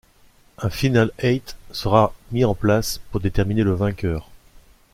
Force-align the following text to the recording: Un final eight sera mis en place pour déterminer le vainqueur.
Un 0.57 0.71
final 0.71 1.11
eight 1.19 1.55
sera 1.71 2.11
mis 2.31 2.43
en 2.43 2.55
place 2.55 2.99
pour 3.11 3.19
déterminer 3.21 3.61
le 3.61 3.75
vainqueur. 3.75 4.31